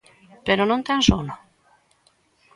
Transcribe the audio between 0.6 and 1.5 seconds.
non ten sono.